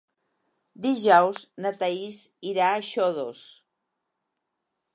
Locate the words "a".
2.69-2.81